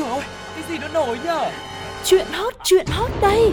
[0.00, 0.22] rồi?
[0.54, 1.50] Cái gì nó nổi nhở?
[2.04, 3.52] Chuyện hot, chuyện hot đây.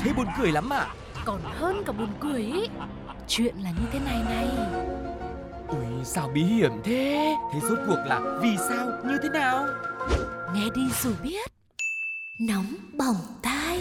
[0.00, 0.86] Thế buồn cười lắm à?
[1.24, 2.68] Còn hơn cả buồn cười ý.
[3.28, 4.48] Chuyện là như thế này này.
[5.68, 7.36] Ui sao bí hiểm thế?
[7.52, 8.86] Thế rốt cuộc là vì sao?
[9.04, 9.66] Như thế nào?
[10.54, 11.50] Nghe đi rồi biết.
[12.40, 13.80] Nóng bỏng tai.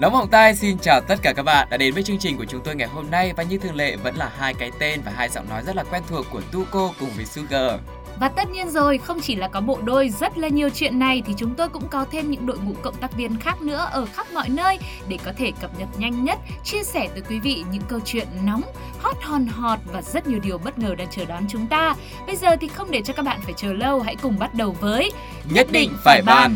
[0.00, 2.44] Nóng bỏng tai xin chào tất cả các bạn đã đến với chương trình của
[2.44, 3.32] chúng tôi ngày hôm nay.
[3.36, 5.84] Và như thường lệ vẫn là hai cái tên và hai giọng nói rất là
[5.90, 7.80] quen thuộc của Tuko cùng với Sugar.
[8.20, 11.22] Và tất nhiên rồi, không chỉ là có bộ đôi rất là nhiều chuyện này
[11.26, 14.06] thì chúng tôi cũng có thêm những đội ngũ cộng tác viên khác nữa ở
[14.06, 17.64] khắp mọi nơi để có thể cập nhật nhanh nhất, chia sẻ tới quý vị
[17.72, 18.62] những câu chuyện nóng,
[19.02, 21.94] hot hòn hot và rất nhiều điều bất ngờ đang chờ đón chúng ta.
[22.26, 24.76] Bây giờ thì không để cho các bạn phải chờ lâu, hãy cùng bắt đầu
[24.80, 25.12] với
[25.50, 26.54] Nhất định phải bàn.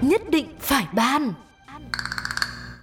[0.00, 1.32] Nhất định phải ban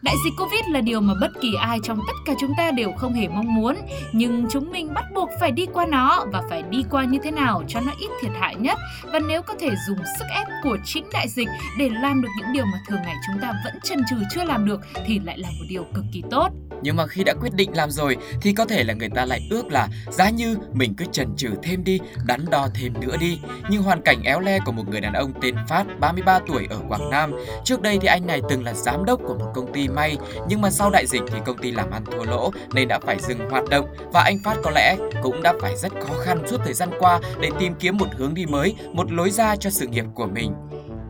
[0.04, 2.92] Đại dịch Covid là điều mà bất kỳ ai trong tất cả chúng ta đều
[2.92, 3.76] không hề mong muốn,
[4.12, 7.32] nhưng chúng mình bắt buộc phải đi qua nó và phải đi qua như thế
[7.32, 8.78] nào cho nó ít thiệt hại nhất.
[9.14, 12.54] Và nếu có thể dùng sức ép của chính đại dịch để làm được những
[12.54, 15.50] điều mà thường ngày chúng ta vẫn chần chừ chưa làm được thì lại là
[15.50, 16.50] một điều cực kỳ tốt.
[16.82, 19.48] Nhưng mà khi đã quyết định làm rồi thì có thể là người ta lại
[19.50, 23.40] ước là giá như mình cứ chần chừ thêm đi, đắn đo thêm nữa đi.
[23.70, 26.78] Nhưng hoàn cảnh éo le của một người đàn ông tên Phát, 33 tuổi ở
[26.90, 27.32] Quảng Nam.
[27.64, 30.62] Trước đây thì anh này từng là giám đốc của một công ty may, nhưng
[30.62, 33.50] mà sau đại dịch thì công ty làm ăn thua lỗ nên đã phải dừng
[33.50, 36.74] hoạt động và anh Phát có lẽ cũng đã phải rất khó khăn suốt thời
[36.74, 40.06] gian qua để tìm kiếm một hướng đi mới, một lối ra cho sự nghiệp
[40.16, 40.54] của mình.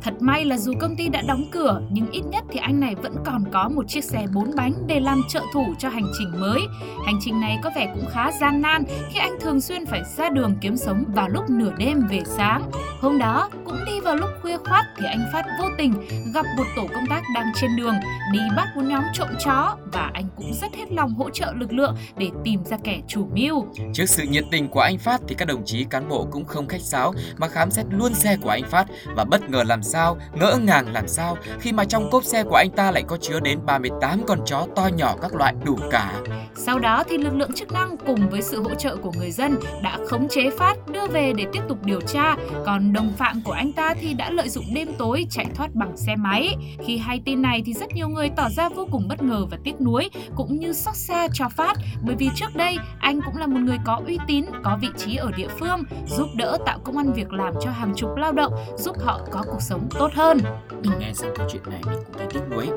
[0.04, 2.96] Thật may là dù công ty đã đóng cửa, nhưng ít nhất thì anh này
[2.96, 6.32] vẫn còn có một chiếc xe bốn bánh để làm trợ thủ cho hành trình
[6.40, 6.62] mới.
[7.06, 10.30] Hành trình này có vẻ cũng khá gian nan, khi anh thường xuyên phải ra
[10.30, 12.72] đường kiếm sống vào lúc nửa đêm về sáng.
[13.02, 15.94] Hôm đó, cũng đi vào lúc khuya khoát thì anh Phát vô tình
[16.34, 17.96] gặp một tổ công tác đang trên đường,
[18.34, 21.74] đi bắt một nhóm trộm chó và anh cũng rất hết lòng hỗ trợ lực
[21.74, 23.66] lượng để tìm ra kẻ chủ mưu.
[23.94, 26.68] Trước sự nhiệt tình của anh Phát thì các đồng chí cán bộ cũng không
[26.68, 30.18] khách sáo mà khám xét luôn xe của anh Phát và bất ngờ làm sao,
[30.34, 33.40] ngỡ ngàng làm sao khi mà trong cốp xe của anh ta lại có chứa
[33.40, 36.14] đến 38 con chó to nhỏ các loại đủ cả.
[36.56, 39.56] Sau đó thì lực lượng chức năng cùng với sự hỗ trợ của người dân
[39.84, 43.52] đã khống chế Phát đưa về để tiếp tục điều tra, còn đồng phạm của
[43.52, 46.56] anh ta thì đã lợi dụng đêm tối chạy thoát bằng xe máy.
[46.86, 49.58] Khi hay tin này thì rất nhiều người tỏ ra vô cùng bất ngờ và
[49.64, 53.48] tiếc nuối cũng như xót xa cho Phát bởi vì trước đây anh cũng là
[53.48, 56.98] một người có uy tín, có vị trí ở địa phương, giúp đỡ tạo công
[56.98, 60.38] ăn việc làm cho hàng chục lao động, giúp họ có cuộc sống tốt hơn.
[60.82, 62.70] Mình nghe xong câu chuyện này mình cũng thấy tiếc nuối.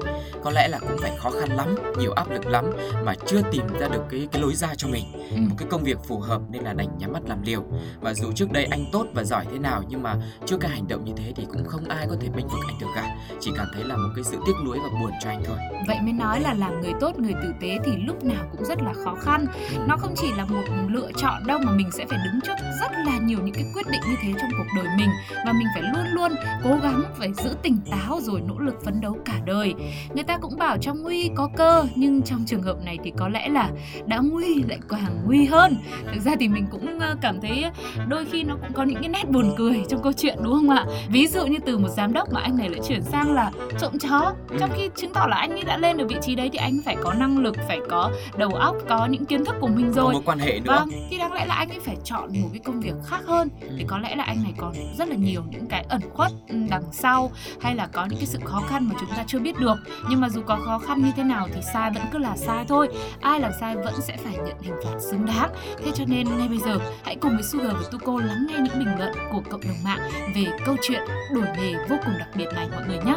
[0.44, 2.64] Có lẽ là cũng phải khó khăn lắm, nhiều áp lực lắm
[3.04, 5.04] mà chưa tìm ra được cái cái lối ra cho mình.
[5.30, 5.36] Ừ.
[5.36, 7.62] Một cái công việc phù hợp nên là đành nhắm mắt làm liều.
[8.00, 10.88] Và dù trước đây anh tốt và giỏi thế nào nhưng mà trước cái hành
[10.88, 13.16] động như thế thì cũng không ai có thể bênh vực anh được cả.
[13.40, 15.56] Chỉ cảm thấy là một cái sự tiếc nuối và buồn cho anh thôi.
[15.88, 18.82] Vậy mới nói là làm người tốt, người tử tế thì lúc nào cũng rất
[18.82, 19.46] là khó khăn.
[19.88, 22.90] Nó không chỉ là một lựa chọn đâu mà mình sẽ phải đứng trước rất
[23.06, 25.10] là nhiều những cái quyết định như thế trong cuộc đời mình
[25.46, 26.32] và mình phải luôn luôn
[26.64, 29.74] cố gắng phải giữ tỉnh táo rồi nỗ lực phấn đấu cả đời.
[30.14, 33.28] Người ta cũng bảo trong nguy có cơ nhưng trong trường hợp này thì có
[33.28, 33.70] lẽ là
[34.06, 35.76] đã nguy lại càng nguy hơn.
[36.14, 37.64] Thực ra thì mình cũng ờ, cảm thấy
[38.08, 40.70] đôi khi nó cũng có những cái nét buồn cười trong câu chuyện đúng không
[40.70, 40.84] ạ?
[41.10, 43.92] Ví dụ như từ một giám đốc mà anh này lại chuyển sang là trộm
[43.98, 46.58] chó trong khi chứng tỏ là anh ấy đã lên được vị trí đấy thì
[46.58, 49.92] anh phải có năng lực phải có đầu óc có những kiến thức của mình
[49.96, 50.76] Có rồi mối quan hệ nữa.
[50.78, 53.48] vâng thì đáng lẽ là anh ấy phải chọn một cái công việc khác hơn
[53.78, 56.56] thì có lẽ là anh này còn rất là nhiều những cái ẩn khuất ừ,
[56.82, 59.60] đằng sau, hay là có những cái sự khó khăn mà chúng ta chưa biết
[59.60, 59.76] được.
[60.10, 62.64] Nhưng mà dù có khó khăn như thế nào thì sai vẫn cứ là sai
[62.68, 62.88] thôi.
[63.20, 65.50] Ai làm sai vẫn sẽ phải nhận hình phạt xứng đáng.
[65.84, 68.78] Thế cho nên ngay bây giờ, hãy cùng với Sugar và Tuko lắng nghe những
[68.78, 70.00] bình luận của cộng đồng mạng
[70.34, 71.00] về câu chuyện
[71.34, 73.14] đổi nghề vô cùng đặc biệt này, mọi người nhé.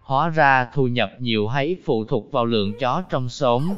[0.00, 3.74] Hóa ra thu nhập nhiều hay phụ thuộc vào lượng chó trong xóm.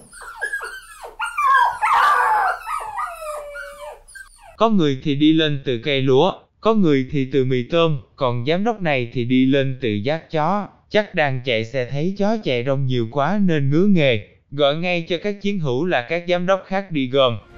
[4.56, 8.44] Có người thì đi lên từ cây lúa, có người thì từ mì tôm, còn
[8.46, 10.68] giám đốc này thì đi lên từ giác chó.
[10.90, 15.06] Chắc đang chạy xe thấy chó chạy rong nhiều quá nên ngứa nghề, gọi ngay
[15.08, 17.38] cho các chiến hữu là các giám đốc khác đi gom.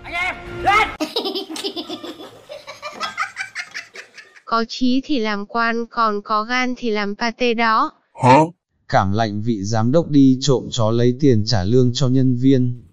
[4.44, 7.90] Có trí thì làm quan, còn có gan thì làm pate đó.
[8.88, 12.85] Cảm lạnh vị giám đốc đi trộm chó lấy tiền trả lương cho nhân viên.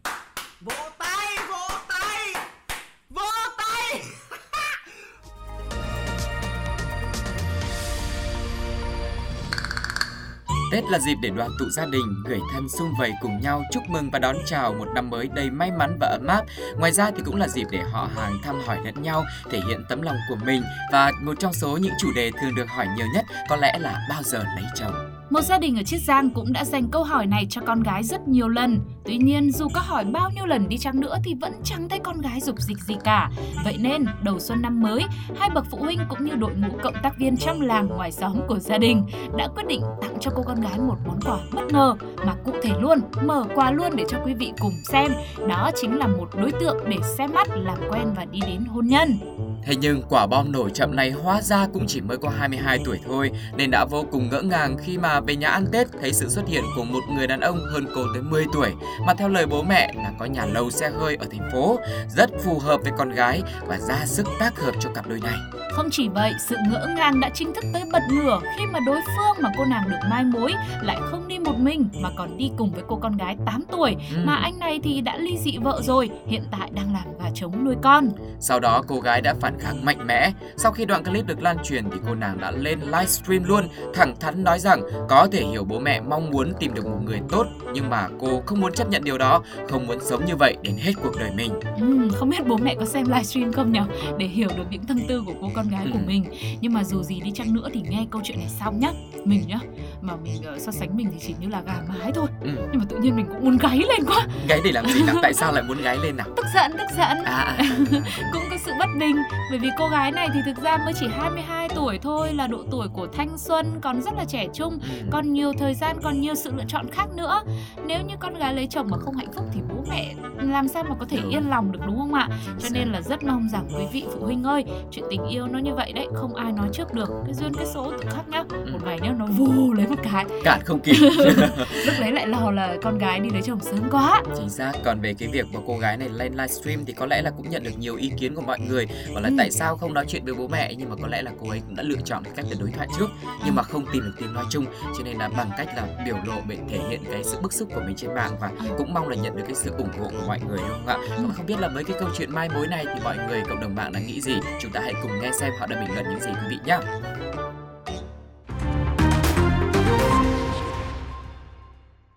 [10.84, 13.84] Tết là dịp để đoàn tụ gia đình, người thân sum vầy cùng nhau chúc
[13.90, 16.46] mừng và đón chào một năm mới đầy may mắn và ấm áp.
[16.78, 19.86] Ngoài ra thì cũng là dịp để họ hàng thăm hỏi lẫn nhau, thể hiện
[19.90, 23.08] tấm lòng của mình và một trong số những chủ đề thường được hỏi nhiều
[23.14, 25.13] nhất có lẽ là bao giờ lấy chồng.
[25.30, 28.04] Một gia đình ở Chiết Giang cũng đã dành câu hỏi này cho con gái
[28.04, 28.80] rất nhiều lần.
[29.06, 32.00] Tuy nhiên, dù có hỏi bao nhiêu lần đi chăng nữa thì vẫn chẳng thấy
[32.00, 33.32] con gái dục dịch gì cả.
[33.64, 35.04] Vậy nên, đầu xuân năm mới,
[35.38, 38.38] hai bậc phụ huynh cũng như đội ngũ cộng tác viên trong làng ngoài xóm
[38.48, 39.04] của gia đình
[39.38, 42.52] đã quyết định tặng cho cô con gái một món quà bất ngờ mà cụ
[42.64, 45.12] thể luôn, mở quà luôn để cho quý vị cùng xem.
[45.48, 48.88] Đó chính là một đối tượng để xem mắt, làm quen và đi đến hôn
[48.88, 49.18] nhân.
[49.66, 53.00] Thế nhưng quả bom nổ chậm này hóa ra cũng chỉ mới có 22 tuổi
[53.06, 56.30] thôi nên đã vô cùng ngỡ ngàng khi mà về nhà ăn Tết thấy sự
[56.30, 58.70] xuất hiện của một người đàn ông hơn cô tới 10 tuổi
[59.08, 61.80] mà theo lời bố mẹ là có nhà lầu xe hơi ở thành phố,
[62.16, 65.36] rất phù hợp với con gái và ra sức tác hợp cho cặp đôi này.
[65.72, 69.00] Không chỉ vậy, sự ngỡ ngàng đã chính thức tới bật ngửa khi mà đối
[69.02, 72.52] phương mà cô nàng được mai mối lại không đi một mình mà còn đi
[72.58, 74.18] cùng với cô con gái 8 tuổi Ừ.
[74.26, 77.66] mà anh này thì đã ly dị vợ rồi, hiện tại đang làm gà trống
[77.66, 78.10] nuôi con.
[78.40, 80.32] Sau đó cô gái đã phản kháng mạnh mẽ.
[80.58, 84.16] Sau khi đoạn clip được lan truyền thì cô nàng đã lên livestream luôn, thẳng
[84.20, 87.46] thắn nói rằng có thể hiểu bố mẹ mong muốn tìm được một người tốt
[87.74, 90.76] nhưng mà cô không muốn chấp nhận điều đó, không muốn sống như vậy đến
[90.78, 91.52] hết cuộc đời mình.
[91.80, 93.80] Ừm, không biết bố mẹ có xem livestream không nhỉ
[94.18, 96.04] để hiểu được những tâm tư của cô con gái của Ừ.
[96.08, 96.26] mình.
[96.62, 98.90] Nhưng mà dù gì đi chăng nữa thì nghe câu chuyện này xong nhá.
[99.26, 99.60] Mình nhá,
[100.02, 102.28] mà mình ờ, so sánh mình thì chỉ như là gà mái thôi.
[102.42, 102.50] Ừ.
[102.72, 104.28] Nhưng mà tự nhiên mình cũng muốn gáy lên quá.
[104.48, 105.16] Gáy để làm gì nào?
[105.22, 106.28] Tại sao lại muốn gáy lên nào?
[106.38, 107.18] Tức giận, tức giận.
[107.26, 107.58] À,
[108.34, 109.16] cũng có sự bất bình
[109.50, 112.64] bởi vì cô gái này thì thực ra mới chỉ 22 tuổi thôi là độ
[112.72, 115.08] tuổi của thanh xuân còn rất là trẻ trung ừ.
[115.12, 117.44] còn nhiều thời gian còn nhiều sự lựa chọn khác nữa.
[117.88, 120.84] Nếu như con gái lấy chồng mà không hạnh phúc thì bố mẹ làm sao
[120.84, 122.30] mà có thể yên lòng được đúng không ạ?
[122.60, 125.60] Cho nên là rất mong rằng quý vị phụ huynh ơi chuyện tình yêu nó
[125.60, 128.44] như vậy đấy không ai nói trước được cái duyên cái số tự khắc nhá.
[128.50, 128.72] Ừ.
[128.72, 130.26] một ngày nếu nó vù lấy một cái.
[130.44, 130.96] Cản không kịp.
[131.86, 134.24] lúc đấy lại lo là con gái đi lấy chồng sớm quá.
[134.38, 137.22] Chính xác, còn về cái việc mà cô gái này lên livestream thì có lẽ
[137.22, 138.88] là cũng nhận được nhiều ý kiến của mọi người.
[139.14, 139.36] Bảo là Ừ.
[139.38, 141.62] tại sao không nói chuyện với bố mẹ nhưng mà có lẽ là cô ấy
[141.66, 143.08] cũng đã lựa chọn cái cách là đối thoại trước
[143.46, 144.66] Nhưng mà không tìm được tiếng nói chung
[144.98, 147.70] cho nên là bằng cách là biểu lộ để thể hiện cái sự bức xúc
[147.76, 150.28] của mình trên mạng Và cũng mong là nhận được cái sự ủng hộ của
[150.28, 150.98] mọi người đúng không ạ?
[151.28, 153.60] Và không biết là với cái câu chuyện mai mối này thì mọi người cộng
[153.62, 156.06] đồng mạng đã nghĩ gì Chúng ta hãy cùng nghe xem họ đã bình luận
[156.10, 156.78] những gì quý vị nhé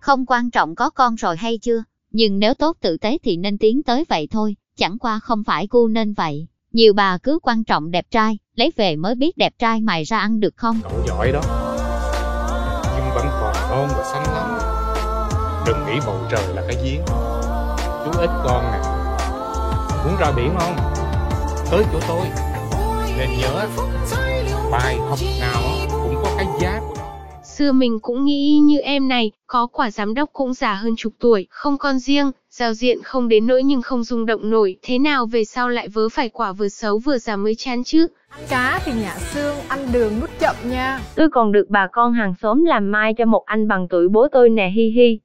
[0.01, 3.59] Không quan trọng có con rồi hay chưa, nhưng nếu tốt tử tế thì nên
[3.59, 6.47] tiến tới vậy thôi, chẳng qua không phải gu nên vậy.
[6.77, 10.19] Nhiều bà cứ quan trọng đẹp trai, lấy về mới biết đẹp trai mày ra
[10.19, 10.81] ăn được không?
[10.83, 11.41] Cậu giỏi đó.
[12.97, 14.59] Nhưng vẫn còn non và xanh lắm.
[15.67, 17.01] Đừng nghĩ bầu trời là cái giếng.
[18.05, 18.79] Chú ít con nè.
[20.05, 20.77] Muốn ra biển không?
[21.71, 22.27] Tới chỗ tôi.
[23.19, 23.67] Nên nhớ
[24.71, 26.81] Bài học nào cũng có cái giá.
[26.89, 27.05] Của nó
[27.45, 31.13] Xưa mình cũng nghĩ như em này, có quả giám đốc cũng già hơn chục
[31.21, 34.99] tuổi, không con riêng, giao diện không đến nỗi nhưng không rung động nổi, thế
[34.99, 38.07] nào về sau lại vớ phải quả vừa xấu vừa già mới chán chứ.
[38.49, 41.01] Cá thì nhả xương, ăn đường nuốt chậm nha.
[41.15, 44.29] Tôi còn được bà con hàng xóm làm mai cho một anh bằng tuổi bố
[44.33, 45.19] tôi nè hi hi.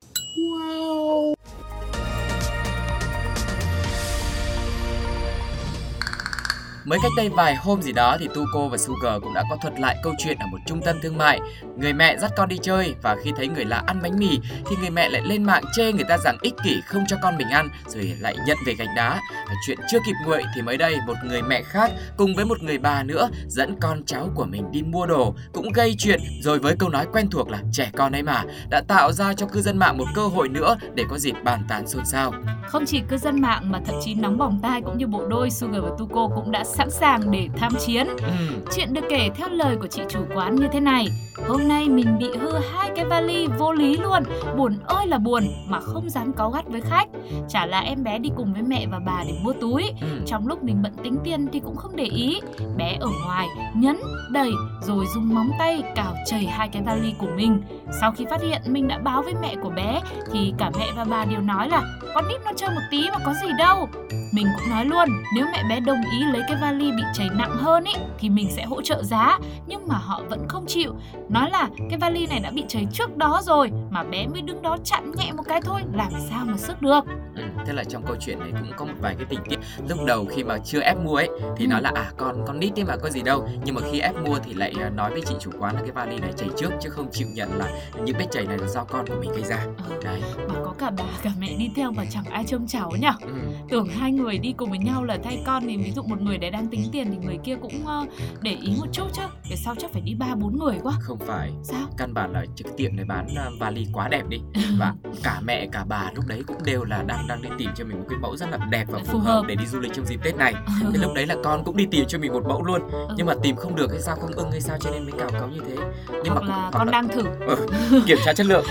[6.85, 9.79] Mới cách đây vài hôm gì đó thì Tuco và Sugar cũng đã có thuật
[9.79, 11.39] lại câu chuyện ở một trung tâm thương mại.
[11.77, 14.39] Người mẹ dắt con đi chơi và khi thấy người lạ ăn bánh mì
[14.69, 17.37] thì người mẹ lại lên mạng chê người ta rằng ích kỷ không cho con
[17.37, 19.19] mình ăn rồi lại nhận về gạch đá.
[19.47, 22.63] Và chuyện chưa kịp nguội thì mới đây một người mẹ khác cùng với một
[22.63, 26.59] người bà nữa dẫn con cháu của mình đi mua đồ cũng gây chuyện rồi
[26.59, 29.61] với câu nói quen thuộc là trẻ con ấy mà đã tạo ra cho cư
[29.61, 32.33] dân mạng một cơ hội nữa để có dịp bàn tán xôn xao.
[32.67, 35.49] Không chỉ cư dân mạng mà thậm chí nóng bỏng tai cũng như bộ đôi
[35.49, 38.07] Sugar và Tuko cũng đã sẵn sàng để tham chiến.
[38.07, 41.07] Ừm, Chuyện được kể theo lời của chị chủ quán như thế này.
[41.47, 44.23] Hôm nay mình bị hư hai cái vali vô lý luôn,
[44.57, 47.07] buồn ơi là buồn mà không dám cáu gắt với khách.
[47.49, 49.83] Chả là em bé đi cùng với mẹ và bà để mua túi.
[50.01, 50.25] ừm.
[50.25, 52.39] Trong lúc mình bận tính tiền thì cũng không để ý.
[52.77, 53.97] Bé ở ngoài nhấn,
[54.31, 54.51] đẩy
[54.81, 57.61] rồi dùng móng tay cào chảy hai cái vali của mình.
[57.99, 60.01] Sau khi phát hiện mình đã báo với mẹ của bé
[60.33, 61.81] thì cả mẹ và bà đều nói là
[62.15, 63.89] con nít nó chơi một tí mà có gì đâu.
[64.33, 67.55] Mình cũng nói luôn, nếu mẹ bé đồng ý lấy cái vali bị chảy nặng
[67.57, 70.93] hơn ý thì mình sẽ hỗ trợ giá, nhưng mà họ vẫn không chịu.
[71.29, 74.61] Nói là cái vali này đã bị chảy trước đó rồi mà bé mới đứng
[74.61, 77.05] đó chặn nhẹ một cái thôi, làm sao mà sức được.
[77.35, 79.55] Ừ, thế là trong câu chuyện này cũng có một vài cái tình tiết
[79.89, 81.69] lúc đầu khi mà chưa ép mua ấy thì Ừ.
[81.69, 84.15] nói là à con con nít ấy mà có gì đâu nhưng mà khi ép
[84.25, 86.69] mua thì lại à, nói với chị chủ quán là cái vali này chảy trước
[86.81, 87.67] chứ không chịu nhận là
[88.05, 90.73] những vết chảy này là do con của mình gây ra Ờ, đấy mà có
[90.79, 93.33] cả bà cả mẹ đi theo mà chẳng ai trông cháu nhỉ ừ.
[93.69, 96.37] tưởng hai người đi cùng với nhau là thay con thì ví dụ một người
[96.37, 98.05] đấy đang tính tiền thì người kia cũng ờ,
[98.41, 100.93] để ý một chút chứ cái sau chắc phải đi ba bốn người quá.
[101.01, 101.51] Không phải.
[101.63, 101.87] Sao?
[101.97, 104.37] Căn bản là cái tiệm này bán à, vali quá đẹp đi.
[104.79, 104.93] Và
[105.23, 107.97] cả mẹ cả bà lúc đấy cũng đều là đang đang đi tìm cho mình
[107.99, 109.43] một cái mẫu rất là đẹp và phù, Phù hợp hợp.
[109.47, 110.53] để đi du lịch trong dịp Tết này.
[110.93, 112.81] Thế lúc đấy là con cũng đi tìm cho mình một mẫu luôn.
[113.17, 115.29] Nhưng mà tìm không được hay sao không ưng hay sao cho nên mới cào
[115.39, 115.75] cấu như thế.
[116.23, 117.23] Nhưng hoặc mà là con là- đang thử.
[117.91, 118.65] Ừ, kiểm tra chất lượng.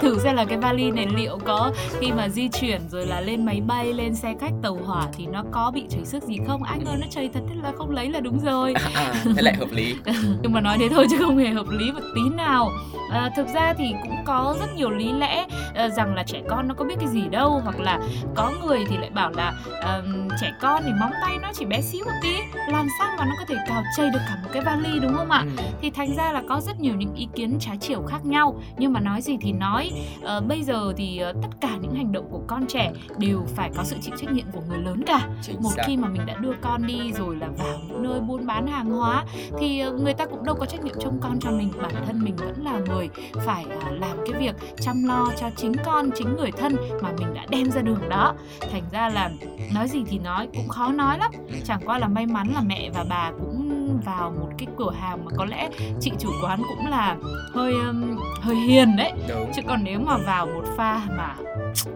[0.00, 3.44] thử xem là cái vali này liệu có khi mà di chuyển rồi là lên
[3.46, 6.62] máy bay lên xe khách tàu hỏa thì nó có bị chảy xước gì không?
[6.62, 9.68] Ai nó chảy thật thế là không lấy là đúng rồi À, thế lại hợp
[9.72, 9.94] lý.
[10.42, 12.70] nhưng mà nói thế thôi chứ không hề hợp lý một tí nào
[13.12, 16.68] à, thực ra thì cũng có rất nhiều lý lẽ à, rằng là trẻ con
[16.68, 17.98] nó có biết cái gì đâu hoặc là
[18.34, 20.02] có người thì lại bảo là à,
[20.40, 22.36] trẻ con thì móng tay nó chỉ bé xíu một tí
[22.68, 25.30] làm sao mà nó có thể cào chây được cả một cái vali đúng không
[25.30, 25.44] ạ?
[25.56, 25.62] Ừ.
[25.80, 28.60] thì thành ra là có rất nhiều những ý kiến trái chiều khác nhau.
[28.78, 29.90] Nhưng mà nói gì thì nói.
[30.22, 33.70] Ờ, bây giờ thì ờ, tất cả những hành động của con trẻ đều phải
[33.76, 35.28] có sự chịu trách nhiệm của người lớn cả.
[35.42, 35.82] Chính một xác.
[35.86, 38.90] khi mà mình đã đưa con đi rồi là vào những nơi buôn bán hàng
[38.90, 39.24] hóa
[39.60, 41.72] thì ờ, người ta cũng đâu có trách nhiệm trông con cho mình.
[41.82, 45.72] Bản thân mình vẫn là người phải ờ, làm cái việc chăm lo cho chính
[45.84, 48.34] con chính người thân mà mình đã đem ra đường đó.
[48.72, 49.30] Thành ra là
[49.74, 51.30] nói gì thì nói cũng khó nói lắm
[51.64, 55.24] chẳng qua là may mắn là mẹ và bà cũng vào một cái cửa hàng
[55.24, 57.16] mà có lẽ chị chủ quán cũng là
[57.54, 59.52] hơi um, hơi hiền đấy Đúng.
[59.56, 61.34] chứ còn nếu mà vào một pha mà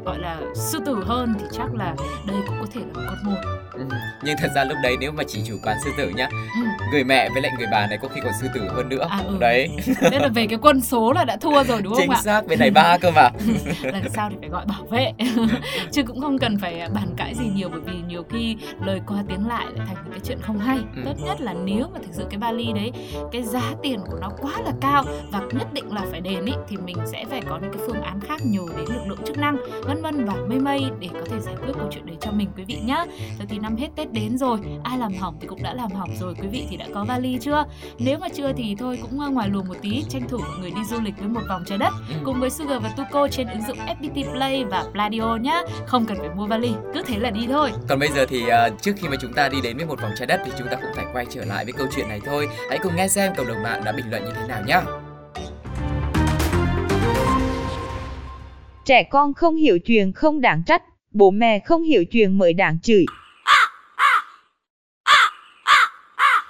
[0.04, 1.94] gọi là sư tử hơn thì chắc là
[2.26, 3.37] đây cũng có thể là con mồi
[3.78, 3.85] Ừ.
[4.23, 6.61] Nhưng thật ra lúc đấy nếu mà chỉ chủ quán sư tử nhá, ừ.
[6.92, 9.06] người mẹ với lại người bà này có khi còn sư tử hơn nữa.
[9.11, 9.37] À, ừ.
[9.40, 9.70] Đấy.
[10.00, 12.47] thế là về cái quân số là đã thua rồi đúng không Chính ạ xác
[12.47, 13.30] bên này ba cơ mà.
[13.82, 15.12] lần sau thì phải gọi bảo vệ
[15.92, 18.56] chứ cũng không cần phải bàn cãi gì nhiều bởi vì nhiều khi
[18.87, 21.02] lời qua tiếng lại lại thành những cái chuyện không hay Ừ.
[21.04, 22.92] tốt nhất là nếu mà thực sự cái vali đấy
[23.32, 26.52] cái giá tiền của nó quá là cao và nhất định là phải đền ý
[26.68, 29.38] thì mình sẽ phải có những cái phương án khác nhờ đến lực lượng chức
[29.38, 32.30] năng vân vân và mây mây để có thể giải quyết câu chuyện đấy cho
[32.30, 33.04] mình quý vị nhá
[33.38, 36.10] rồi thì năm hết tết đến rồi ai làm hỏng thì cũng đã làm hỏng
[36.20, 37.64] rồi quý vị thì đã có vali chưa
[37.98, 40.70] nếu mà chưa thì thôi cũng ờ, ngoài luồng một tí tranh thủ mọi người
[40.70, 42.14] đi du lịch với một vòng trái đất Ừ.
[42.25, 45.60] cùng với Sugar và Tuko trên ứng dụng FPT Play và Pladio nhá.
[45.87, 47.72] Không cần phải mua vali, cứ thế là đi thôi.
[47.88, 50.10] Còn bây giờ thì à, trước khi mà chúng ta đi đến với một vòng
[50.18, 52.48] trái đất thì chúng ta cũng phải quay trở lại với câu chuyện này thôi.
[52.68, 54.82] Hãy cùng nghe xem cộng đồng mạng đã bình luận như thế nào nhá.
[58.88, 62.78] Trẻ con không hiểu chuyện không đáng trách, bố mẹ không hiểu chuyện mới đáng
[62.83, 63.04] chửi.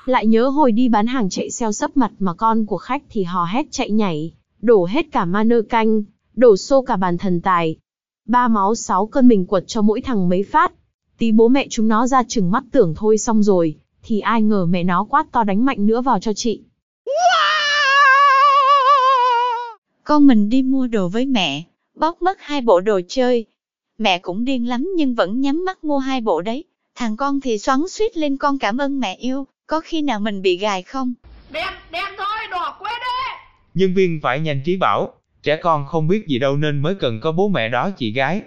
[0.04, 3.22] Lại nhớ hồi đi bán hàng chạy xeo sấp mặt mà con của khách thì
[3.24, 6.02] hò hét chạy nhảy, đổ hết cả ma nơ canh,
[6.34, 7.76] đổ xô cả bàn thần tài.
[8.26, 10.72] Ba máu sáu cơn mình quật cho mỗi thằng mấy phát.
[11.18, 14.66] Tí bố mẹ chúng nó ra chừng mắt tưởng thôi xong rồi, thì ai ngờ
[14.66, 16.62] mẹ nó quát to đánh mạnh nữa vào cho chị.
[20.04, 21.64] Con mình đi mua đồ với mẹ,
[21.98, 23.46] bóc mất hai bộ đồ chơi.
[23.98, 26.64] Mẹ cũng điên lắm nhưng vẫn nhắm mắt mua hai bộ đấy.
[26.94, 30.42] Thằng con thì xoắn suýt lên con cảm ơn mẹ yêu, có khi nào mình
[30.42, 31.14] bị gài không?
[31.52, 33.32] Đen, đen thôi, đỏ quên đi
[33.74, 37.20] Nhân viên phải nhanh trí bảo, trẻ con không biết gì đâu nên mới cần
[37.20, 38.42] có bố mẹ đó chị gái.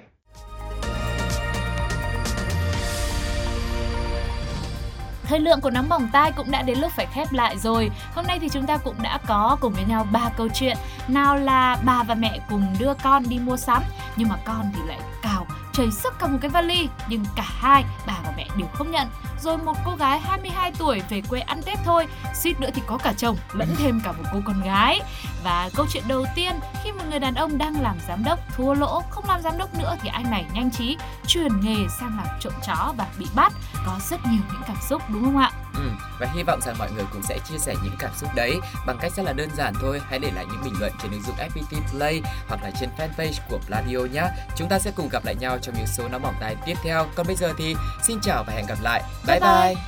[5.31, 7.91] Thời lượng của nóng bỏng tai cũng đã đến lúc phải khép lại rồi.
[8.15, 10.77] Hôm nay thì chúng ta cũng đã có cùng với nhau ba câu chuyện.
[11.07, 13.83] Nào là bà và mẹ cùng đưa con đi mua sắm,
[14.15, 15.30] nhưng mà con thì lại cả
[15.73, 19.07] chảy sức cả một cái vali, nhưng cả hai bà và mẹ đều không nhận.
[19.41, 22.97] Rồi một cô gái 22 tuổi về quê ăn Tết thôi, suýt nữa thì có
[22.97, 25.01] cả chồng lẫn thêm cả một cô con gái.
[25.43, 28.73] Và câu chuyện đầu tiên, khi một người đàn ông đang làm giám đốc thua
[28.73, 30.97] lỗ, không làm giám đốc nữa thì anh này nhanh trí
[31.27, 33.53] chuyển nghề sang làm trộm chó và bị bắt.
[33.85, 35.51] Có rất nhiều những cảm xúc đúng không ạ?
[35.73, 35.81] Ừ,
[36.19, 38.97] và hy vọng rằng mọi người cũng sẽ chia sẻ những cảm xúc đấy bằng
[39.01, 40.01] cách rất là đơn giản thôi.
[40.09, 43.33] Hãy để lại những bình luận trên ứng dụng FPT Play hoặc là trên fanpage
[43.49, 44.23] của Pladio nhé.
[44.55, 47.05] Chúng ta sẽ cùng gặp lại nhau trong những số nóng bỏng tai tiếp theo.
[47.15, 49.01] Còn bây giờ thì xin chào và hẹn gặp lại.
[49.27, 49.75] Bye Bye bye.
[49.75, 49.81] bye.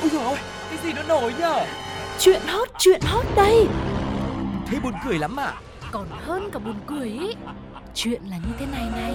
[0.00, 0.36] Ôi dồi ôi,
[0.70, 1.66] cái gì nó nổi nhở?
[2.18, 3.66] Chuyện hot, chuyện hot đây
[4.66, 5.54] Thế buồn cười lắm à?
[5.92, 7.34] Còn hơn cả buồn cười ý
[7.94, 9.14] Chuyện là như thế này này